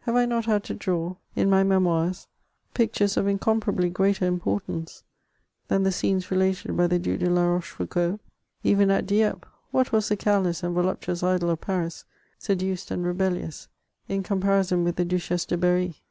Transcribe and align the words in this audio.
Have 0.00 0.14
I 0.14 0.26
not 0.26 0.44
had 0.44 0.62
to 0.64 0.74
draw, 0.74 1.16
in 1.34 1.48
my 1.48 1.62
Memoirs, 1.62 2.26
pictures 2.74 3.16
of 3.16 3.26
incomparably 3.26 3.88
greater 3.88 4.26
importance 4.26 5.04
than 5.68 5.84
the 5.84 5.90
scenes 5.90 6.30
related 6.30 6.76
by 6.76 6.86
the 6.86 6.98
Due 6.98 7.16
de 7.16 7.30
Larochefoucauld? 7.30 8.20
Even 8.62 8.90
at 8.90 9.06
Dieppe, 9.06 9.48
what 9.70 9.90
was 9.90 10.10
the 10.10 10.18
careless 10.18 10.62
and 10.62 10.74
voluptuous 10.74 11.22
idol 11.22 11.48
of 11.48 11.62
Paris, 11.62 12.04
seduced 12.38 12.90
and 12.90 13.06
rebellious, 13.06 13.68
in 14.06 14.22
comparison 14.22 14.84
with 14.84 14.96
the 14.96 15.04
Duchesse 15.06 15.46
de 15.46 15.56
Berry 15.56 16.02